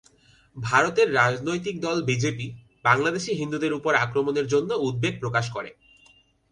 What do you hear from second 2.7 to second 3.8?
বাংলাদেশে হিন্দুদের